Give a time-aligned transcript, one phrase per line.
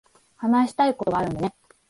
[0.37, 1.53] 話したいことがあるんでね。